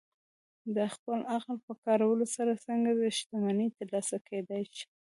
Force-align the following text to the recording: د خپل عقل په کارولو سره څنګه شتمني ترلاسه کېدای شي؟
د 0.75 0.77
خپل 0.93 1.19
عقل 1.33 1.55
په 1.65 1.73
کارولو 1.83 2.25
سره 2.35 2.61
څنګه 2.65 2.91
شتمني 3.17 3.67
ترلاسه 3.77 4.17
کېدای 4.27 4.63
شي؟ 4.75 4.85